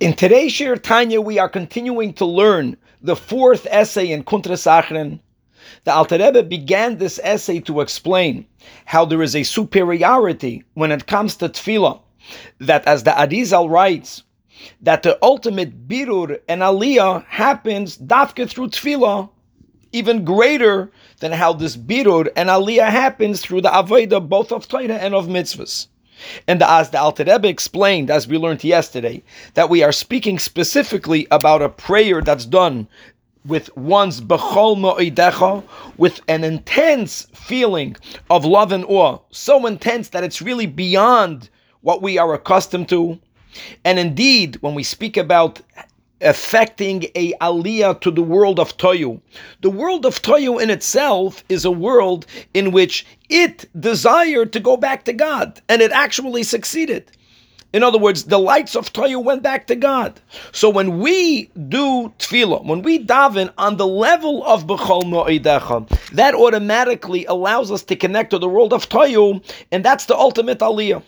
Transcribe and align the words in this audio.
In 0.00 0.14
today's 0.14 0.50
Shiur 0.50 0.82
Tanya, 0.82 1.20
we 1.20 1.38
are 1.38 1.48
continuing 1.48 2.14
to 2.14 2.24
learn 2.24 2.76
the 3.00 3.14
fourth 3.14 3.64
essay 3.70 4.10
in 4.10 4.24
Kuntres 4.24 4.66
Acharon. 4.66 5.20
The 5.84 5.94
Alter 5.94 6.18
Rebbe 6.18 6.42
began 6.42 6.98
this 6.98 7.20
essay 7.22 7.60
to 7.60 7.80
explain 7.80 8.44
how 8.86 9.04
there 9.04 9.22
is 9.22 9.36
a 9.36 9.44
superiority 9.44 10.64
when 10.74 10.90
it 10.90 11.06
comes 11.06 11.36
to 11.36 11.48
tefillah, 11.48 12.00
that 12.58 12.84
as 12.88 13.04
the 13.04 13.12
Arizal 13.12 13.70
writes, 13.70 14.24
that 14.80 15.04
the 15.04 15.16
ultimate 15.22 15.86
birur 15.86 16.40
and 16.48 16.62
aliyah 16.62 17.24
happens 17.26 17.96
dafke 17.96 18.50
through 18.50 18.70
tefillah, 18.70 19.30
even 19.92 20.24
greater 20.24 20.90
than 21.20 21.30
how 21.30 21.52
this 21.52 21.76
birur 21.76 22.28
and 22.34 22.48
aliyah 22.48 22.90
happens 22.90 23.42
through 23.42 23.60
the 23.60 23.70
avodah 23.70 24.28
both 24.28 24.50
of 24.50 24.66
Torah 24.66 24.96
and 24.96 25.14
of 25.14 25.28
mitzvahs. 25.28 25.86
And 26.46 26.62
as 26.62 26.90
the 26.90 27.00
Alter 27.00 27.24
Rebbe 27.24 27.48
explained, 27.48 28.10
as 28.10 28.28
we 28.28 28.38
learned 28.38 28.64
yesterday, 28.64 29.22
that 29.54 29.70
we 29.70 29.82
are 29.82 29.92
speaking 29.92 30.38
specifically 30.38 31.26
about 31.30 31.62
a 31.62 31.68
prayer 31.68 32.22
that's 32.22 32.46
done 32.46 32.88
with 33.44 33.74
one's 33.76 34.20
bechol 34.20 34.78
mo'idecha, 34.78 35.62
with 35.98 36.20
an 36.28 36.44
intense 36.44 37.26
feeling 37.34 37.96
of 38.30 38.44
love 38.44 38.72
and 38.72 38.84
awe, 38.86 39.18
so 39.30 39.66
intense 39.66 40.08
that 40.08 40.24
it's 40.24 40.40
really 40.40 40.66
beyond 40.66 41.50
what 41.82 42.00
we 42.00 42.16
are 42.16 42.32
accustomed 42.32 42.88
to. 42.88 43.18
And 43.84 43.98
indeed, 43.98 44.56
when 44.62 44.74
we 44.74 44.82
speak 44.82 45.16
about 45.16 45.60
affecting 46.20 47.04
a 47.14 47.32
aliyah 47.34 48.00
to 48.00 48.10
the 48.10 48.22
world 48.22 48.58
of 48.58 48.76
Tohu. 48.76 49.20
The 49.60 49.70
world 49.70 50.06
of 50.06 50.22
Tohu 50.22 50.62
in 50.62 50.70
itself 50.70 51.44
is 51.48 51.64
a 51.64 51.70
world 51.70 52.26
in 52.54 52.72
which 52.72 53.06
it 53.28 53.68
desired 53.78 54.52
to 54.52 54.60
go 54.60 54.76
back 54.76 55.04
to 55.04 55.12
God, 55.12 55.60
and 55.68 55.82
it 55.82 55.92
actually 55.92 56.42
succeeded. 56.42 57.10
In 57.72 57.82
other 57.82 57.98
words, 57.98 58.24
the 58.24 58.38
lights 58.38 58.76
of 58.76 58.92
Tohu 58.92 59.22
went 59.24 59.42
back 59.42 59.66
to 59.66 59.74
God. 59.74 60.20
So 60.52 60.70
when 60.70 61.00
we 61.00 61.50
do 61.68 62.12
tefillah, 62.20 62.64
when 62.64 62.82
we 62.82 63.04
daven 63.04 63.52
on 63.58 63.76
the 63.76 63.86
level 63.86 64.44
of 64.44 64.68
Bechol 64.68 65.02
Mo'idecha, 65.02 65.88
that 66.10 66.36
automatically 66.36 67.24
allows 67.24 67.72
us 67.72 67.82
to 67.82 67.96
connect 67.96 68.30
to 68.30 68.38
the 68.38 68.48
world 68.48 68.72
of 68.72 68.88
Toyu, 68.88 69.42
and 69.72 69.84
that's 69.84 70.06
the 70.06 70.16
ultimate 70.16 70.60
aliyah. 70.60 71.02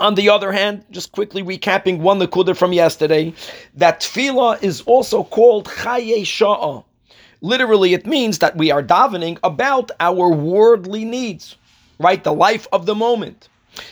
On 0.00 0.14
the 0.14 0.30
other 0.30 0.50
hand, 0.50 0.82
just 0.90 1.12
quickly 1.12 1.42
recapping 1.42 1.98
one 1.98 2.18
Nakuda 2.18 2.56
from 2.56 2.72
yesterday, 2.72 3.34
that 3.74 4.00
tefillah 4.00 4.62
is 4.62 4.80
also 4.82 5.24
called 5.24 5.66
Chaye. 5.66 6.84
Literally, 7.42 7.92
it 7.92 8.06
means 8.06 8.38
that 8.38 8.56
we 8.56 8.70
are 8.70 8.82
davening 8.82 9.38
about 9.44 9.90
our 10.00 10.30
worldly 10.30 11.04
needs, 11.04 11.56
right? 11.98 12.24
The 12.24 12.32
life 12.32 12.66
of 12.72 12.86
the 12.86 12.94
moment. 12.94 13.50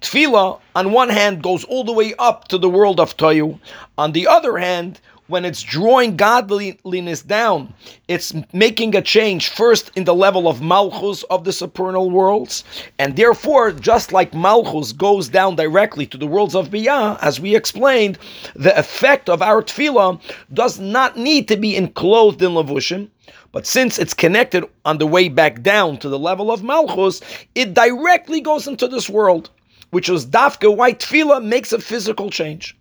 Tefillah, 0.00 0.58
on 0.74 0.92
one 0.92 1.10
hand, 1.10 1.42
goes 1.42 1.64
all 1.64 1.84
the 1.84 1.92
way 1.92 2.14
up 2.18 2.48
to 2.48 2.56
the 2.56 2.70
world 2.70 2.98
of 2.98 3.16
Tohu. 3.18 3.58
On 3.98 4.12
the 4.12 4.26
other 4.26 4.56
hand, 4.56 5.00
when 5.30 5.44
it's 5.44 5.62
drawing 5.62 6.16
godliness 6.16 7.22
down, 7.22 7.72
it's 8.08 8.34
making 8.52 8.96
a 8.96 9.00
change 9.00 9.48
first 9.48 9.92
in 9.94 10.02
the 10.02 10.14
level 10.14 10.48
of 10.48 10.60
Malchus 10.60 11.22
of 11.24 11.44
the 11.44 11.52
supernal 11.52 12.10
worlds, 12.10 12.64
and 12.98 13.14
therefore, 13.14 13.70
just 13.70 14.12
like 14.12 14.34
Malchus 14.34 14.92
goes 14.92 15.28
down 15.28 15.54
directly 15.54 16.04
to 16.06 16.18
the 16.18 16.26
worlds 16.26 16.56
of 16.56 16.70
Biyah, 16.70 17.16
as 17.22 17.38
we 17.38 17.54
explained, 17.54 18.18
the 18.54 18.76
effect 18.76 19.28
of 19.28 19.40
our 19.40 19.62
tefillah 19.62 20.20
does 20.52 20.80
not 20.80 21.16
need 21.16 21.46
to 21.46 21.56
be 21.56 21.76
enclosed 21.76 22.42
in 22.42 22.50
Levushim, 22.50 23.08
but 23.52 23.66
since 23.66 24.00
it's 24.00 24.14
connected 24.14 24.64
on 24.84 24.98
the 24.98 25.06
way 25.06 25.28
back 25.28 25.62
down 25.62 25.96
to 25.98 26.08
the 26.08 26.18
level 26.18 26.50
of 26.50 26.64
Malchus, 26.64 27.20
it 27.54 27.72
directly 27.72 28.40
goes 28.40 28.66
into 28.66 28.88
this 28.88 29.08
world, 29.08 29.50
which 29.90 30.08
is 30.08 30.26
Dafka, 30.26 30.76
why 30.76 30.92
tefillah 30.92 31.44
makes 31.44 31.72
a 31.72 31.78
physical 31.78 32.30
change. 32.30 32.76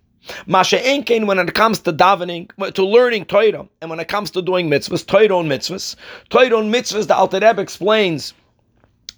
Masha 0.45 0.80
when 1.25 1.39
it 1.39 1.53
comes 1.53 1.80
to 1.80 1.94
davening, 1.94 2.73
to 2.73 2.85
learning 2.85 3.25
Torah, 3.25 3.67
and 3.81 3.89
when 3.89 3.99
it 3.99 4.08
comes 4.08 4.31
to 4.31 4.41
doing 4.41 4.69
mitzvahs, 4.69 5.05
Torah 5.05 5.39
and 5.39 5.52
mitzvahs, 5.52 5.95
Torah 6.30 6.59
and 6.59 6.73
mitzvahs, 6.73 7.08
the 7.08 7.16
Alter 7.16 7.39
Rebbe 7.39 7.61
explains, 7.61 8.34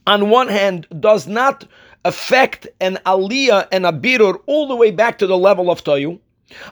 on 0.08 0.30
one 0.30 0.48
hand, 0.48 0.88
does 1.00 1.28
not 1.28 1.66
affect 2.06 2.68
an 2.80 2.98
aliyah 3.06 3.68
and 3.72 3.86
a 3.86 3.92
birur 3.92 4.42
all 4.46 4.68
the 4.68 4.76
way 4.76 4.92
back 4.92 5.18
to 5.20 5.28
the 5.28 5.38
level 5.38 5.70
of 5.70 5.84
Tohu. 5.84 6.20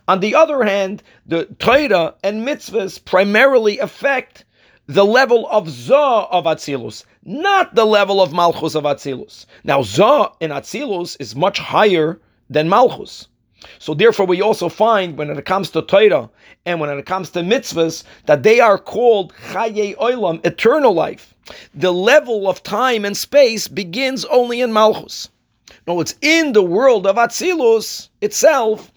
On 0.07 0.19
the 0.19 0.35
other 0.35 0.63
hand, 0.63 1.03
the 1.25 1.45
Torah 1.59 2.15
and 2.23 2.47
mitzvahs 2.47 3.03
primarily 3.03 3.79
affect 3.79 4.45
the 4.87 5.05
level 5.05 5.47
of 5.49 5.69
Zah 5.69 6.27
of 6.31 6.45
Atzilus, 6.45 7.05
not 7.23 7.75
the 7.75 7.85
level 7.85 8.21
of 8.21 8.33
Malchus 8.33 8.75
of 8.75 8.85
Atzilus. 8.85 9.45
Now, 9.63 9.83
Zah 9.83 10.31
in 10.39 10.49
Atzilus 10.49 11.15
is 11.19 11.35
much 11.35 11.59
higher 11.59 12.19
than 12.49 12.67
Malchus. 12.67 13.27
So 13.79 13.93
therefore, 13.93 14.25
we 14.25 14.41
also 14.41 14.69
find 14.69 15.17
when 15.17 15.29
it 15.29 15.45
comes 15.45 15.69
to 15.71 15.81
Torah 15.81 16.29
and 16.65 16.79
when 16.79 16.89
it 16.89 17.05
comes 17.05 17.29
to 17.31 17.39
mitzvahs 17.41 18.03
that 18.25 18.43
they 18.43 18.59
are 18.59 18.77
called 18.77 19.33
Chaye 19.51 19.95
Olam, 19.97 20.45
eternal 20.45 20.93
life. 20.93 21.33
The 21.73 21.91
level 21.91 22.47
of 22.47 22.63
time 22.63 23.05
and 23.05 23.17
space 23.17 23.67
begins 23.67 24.23
only 24.25 24.61
in 24.61 24.71
Malchus. 24.71 25.29
No, 25.87 25.99
it's 25.99 26.15
in 26.21 26.53
the 26.53 26.63
world 26.63 27.07
of 27.07 27.15
Atzilus 27.15 28.09
itself, 28.21 28.91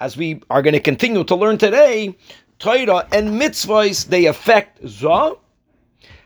as 0.00 0.16
we 0.16 0.40
are 0.50 0.62
going 0.62 0.74
to 0.74 0.80
continue 0.80 1.24
to 1.24 1.34
learn 1.34 1.58
today. 1.58 2.16
Torah 2.58 3.06
and 3.12 3.40
mitzvahs 3.40 4.06
they 4.06 4.26
affect 4.26 4.86
Zah. 4.86 5.34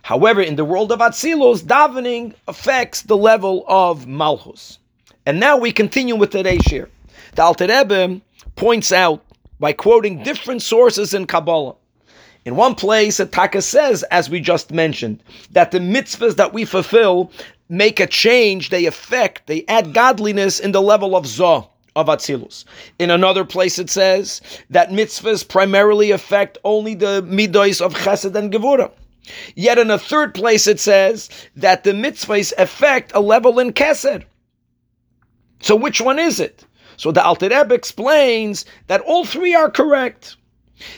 However, 0.02 0.42
in 0.42 0.56
the 0.56 0.64
world 0.64 0.92
of 0.92 1.00
Atzilus, 1.00 1.62
davening 1.62 2.34
affects 2.46 3.02
the 3.02 3.16
level 3.16 3.64
of 3.68 4.06
Malchus. 4.06 4.78
And 5.26 5.40
now 5.40 5.56
we 5.56 5.72
continue 5.72 6.16
with 6.16 6.30
today's 6.30 6.62
shiur. 6.62 6.88
The 7.34 7.42
Alter 7.42 7.66
Rebbe 7.66 8.20
points 8.56 8.92
out 8.92 9.24
by 9.58 9.72
quoting 9.72 10.22
different 10.22 10.62
sources 10.62 11.14
in 11.14 11.26
Kabbalah. 11.26 11.74
In 12.44 12.56
one 12.56 12.74
place, 12.74 13.18
Ataka 13.18 13.62
says, 13.62 14.02
as 14.04 14.30
we 14.30 14.40
just 14.40 14.72
mentioned, 14.72 15.22
that 15.50 15.70
the 15.70 15.78
mitzvahs 15.78 16.36
that 16.36 16.54
we 16.54 16.64
fulfill 16.64 17.30
make 17.68 18.00
a 18.00 18.06
change, 18.06 18.70
they 18.70 18.86
affect, 18.86 19.46
they 19.46 19.64
add 19.68 19.92
godliness 19.92 20.58
in 20.58 20.72
the 20.72 20.80
level 20.80 21.14
of 21.14 21.26
Zah 21.26 21.64
of 21.96 22.06
Atzilus. 22.06 22.64
In 22.98 23.10
another 23.10 23.44
place, 23.44 23.78
it 23.78 23.90
says 23.90 24.40
that 24.70 24.90
mitzvahs 24.90 25.46
primarily 25.46 26.10
affect 26.10 26.56
only 26.64 26.94
the 26.94 27.22
midos 27.28 27.80
of 27.80 27.94
Chesed 27.94 28.34
and 28.34 28.52
Gevura. 28.52 28.90
Yet 29.54 29.78
in 29.78 29.90
a 29.90 29.98
third 29.98 30.34
place, 30.34 30.66
it 30.66 30.80
says 30.80 31.28
that 31.56 31.84
the 31.84 31.92
mitzvahs 31.92 32.52
affect 32.56 33.12
a 33.14 33.20
level 33.20 33.58
in 33.58 33.72
Keser. 33.72 34.24
So 35.60 35.76
which 35.76 36.00
one 36.00 36.18
is 36.18 36.40
it? 36.40 36.64
So 37.00 37.10
the 37.10 37.24
Alter 37.24 37.48
Rebbe 37.48 37.72
explains 37.72 38.66
that 38.88 39.00
all 39.00 39.24
three 39.24 39.54
are 39.54 39.70
correct. 39.70 40.36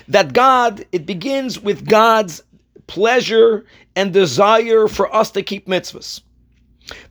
That 0.08 0.32
God, 0.32 0.84
it 0.90 1.06
begins 1.06 1.60
with 1.60 1.88
God's 1.88 2.42
pleasure 2.88 3.64
and 3.94 4.12
desire 4.12 4.88
for 4.88 5.14
us 5.14 5.30
to 5.30 5.44
keep 5.44 5.68
mitzvahs. 5.68 6.20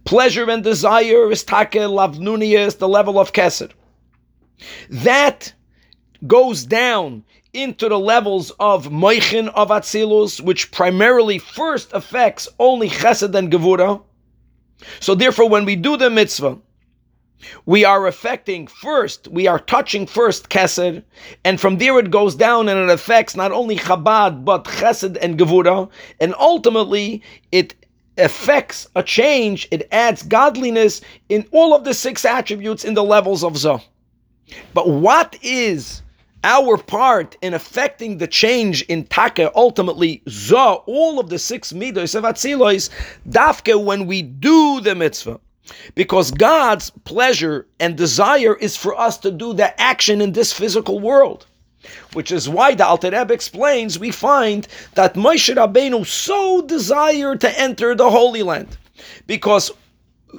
Pleasure 0.04 0.52
and 0.52 0.62
desire 0.62 1.32
is 1.32 1.42
take 1.42 1.72
lavnunia, 1.72 2.66
is 2.68 2.76
the 2.76 2.90
level 2.90 3.18
of 3.18 3.32
keser. 3.32 3.72
That 4.90 5.54
goes 6.28 6.66
down 6.66 7.24
into 7.54 7.88
the 7.88 7.98
levels 7.98 8.52
of 8.60 8.90
moichin 8.90 9.48
of 9.56 9.70
atzilus, 9.70 10.42
which 10.42 10.70
primarily 10.70 11.40
first 11.40 11.94
affects 11.94 12.50
only 12.60 12.90
chesed 12.90 13.34
and 13.36 13.50
gevura. 13.50 14.04
So 15.00 15.16
therefore, 15.16 15.48
when 15.48 15.64
we 15.64 15.78
do 15.78 15.96
the 15.96 16.10
mitzvah, 16.10 16.58
we 17.66 17.86
are 17.86 18.08
affecting 18.08 18.68
first, 18.68 19.28
we 19.28 19.48
are 19.48 19.60
touching 19.60 20.06
first 20.06 20.50
Keser, 20.50 21.04
and 21.44 21.60
from 21.60 21.78
there 21.78 21.98
it 22.00 22.12
goes 22.12 22.36
down 22.36 22.70
and 22.70 22.80
it 22.80 22.90
affects 22.90 23.36
not 23.36 23.52
only 23.52 23.78
Chabad, 23.78 24.46
but 24.46 24.66
Chesed 24.66 25.18
and 25.22 25.38
Gevura, 25.38 25.90
and 26.20 26.36
ultimately 26.40 27.22
it 27.52 27.76
affects 28.18 28.88
a 28.96 29.04
change, 29.04 29.68
it 29.72 29.88
adds 29.92 30.24
godliness 30.24 31.02
in 31.30 31.48
all 31.52 31.74
of 31.74 31.84
the 31.84 31.94
six 31.94 32.26
attributes 32.26 32.84
in 32.84 32.94
the 32.94 33.04
levels 33.04 33.44
of 33.44 33.58
Zah. 33.58 33.80
But 34.74 34.90
what 34.90 35.38
is 35.42 36.02
our 36.44 36.78
part 36.78 37.38
in 37.42 37.54
affecting 37.54 38.18
the 38.18 38.28
change 38.28 38.82
in 38.84 39.06
Taka, 39.06 39.52
ultimately 39.56 40.22
Zah, 40.28 40.74
all 40.86 41.20
of 41.20 41.30
the 41.30 41.40
six 41.40 41.72
midos 41.72 42.16
of 42.16 42.24
Atzilois, 42.24 42.90
Dafke, 43.30 43.82
when 43.84 44.08
we 44.08 44.22
do 44.22 44.82
the 44.82 44.96
mitzvah? 44.96 45.40
Because 45.96 46.32
God's 46.32 46.90
pleasure 47.04 47.68
and 47.80 47.96
desire 47.96 48.56
is 48.56 48.76
for 48.76 48.98
us 49.00 49.18
to 49.20 49.32
do 49.32 49.54
the 49.54 49.80
action 49.80 50.22
in 50.22 50.32
this 50.32 50.52
physical 50.52 51.00
world. 51.00 51.46
Which 52.14 52.32
is 52.32 52.48
why 52.48 52.76
the 52.76 52.86
Alter 52.86 53.10
Rebbe 53.10 53.34
explains, 53.34 53.98
we 53.98 54.12
find 54.12 54.68
that 54.94 55.16
Moshe 55.16 55.54
Rabbeinu 55.56 56.06
so 56.06 56.62
desired 56.62 57.42
to 57.42 57.60
enter 57.60 57.96
the 57.96 58.10
Holy 58.10 58.44
Land. 58.44 58.78
Because 59.26 59.72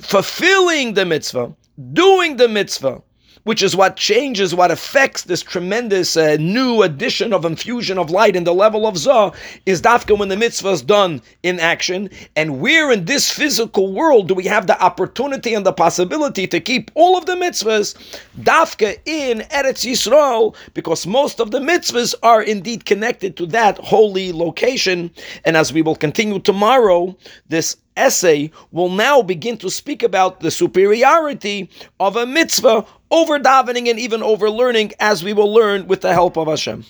fulfilling 0.00 0.94
the 0.94 1.04
mitzvah, 1.04 1.54
doing 1.92 2.36
the 2.36 2.48
mitzvah, 2.48 3.02
which 3.44 3.62
is 3.62 3.74
what 3.74 3.96
changes, 3.96 4.54
what 4.54 4.70
affects 4.70 5.24
this 5.24 5.42
tremendous 5.42 6.16
uh, 6.16 6.36
new 6.38 6.82
addition 6.82 7.32
of 7.32 7.44
infusion 7.44 7.98
of 7.98 8.10
light 8.10 8.36
in 8.36 8.44
the 8.44 8.54
level 8.54 8.86
of 8.86 8.96
Zah, 8.96 9.32
is 9.66 9.82
dafka 9.82 10.16
when 10.16 10.28
the 10.28 10.36
mitzvah 10.36 10.70
is 10.70 10.82
done 10.82 11.20
in 11.42 11.58
action. 11.58 12.08
And 12.36 12.60
where 12.60 12.90
in 12.92 13.04
this 13.04 13.30
physical 13.30 13.92
world 13.92 14.28
do 14.28 14.34
we 14.34 14.44
have 14.44 14.66
the 14.66 14.80
opportunity 14.82 15.54
and 15.54 15.66
the 15.66 15.72
possibility 15.72 16.46
to 16.46 16.60
keep 16.60 16.90
all 16.94 17.16
of 17.16 17.26
the 17.26 17.34
mitzvahs 17.34 17.94
dafka 18.40 18.98
in 19.06 19.40
Eretz 19.50 19.84
Yisrael, 19.90 20.54
because 20.74 21.06
most 21.06 21.40
of 21.40 21.50
the 21.50 21.60
mitzvahs 21.60 22.14
are 22.22 22.42
indeed 22.42 22.84
connected 22.84 23.36
to 23.36 23.46
that 23.46 23.78
holy 23.78 24.32
location. 24.32 25.10
And 25.44 25.56
as 25.56 25.72
we 25.72 25.82
will 25.82 25.96
continue 25.96 26.38
tomorrow, 26.38 27.16
this 27.48 27.76
essay 27.96 28.50
will 28.70 28.88
now 28.88 29.22
begin 29.22 29.56
to 29.58 29.70
speak 29.70 30.02
about 30.02 30.40
the 30.40 30.50
superiority 30.50 31.70
of 32.00 32.16
a 32.16 32.26
mitzvah 32.26 32.86
over 33.10 33.38
davening 33.38 33.88
and 33.88 33.98
even 33.98 34.22
over 34.22 34.50
learning, 34.50 34.92
as 35.00 35.22
we 35.22 35.32
will 35.32 35.52
learn 35.52 35.86
with 35.86 36.00
the 36.00 36.12
help 36.12 36.36
of 36.36 36.48
Hashem. 36.48 36.84